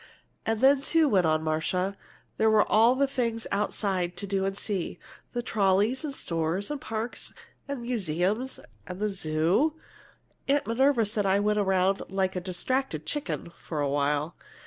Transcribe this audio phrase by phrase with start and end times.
[0.47, 1.93] "And then, too," went on Marcia,
[2.37, 4.97] "there were all the things outside to do and see
[5.33, 7.35] the trolleys and stores and parks
[7.67, 9.75] and museums and the zoo!
[10.47, 14.33] Aunt Minerva said I went around 'like a distracted chicken' for a while!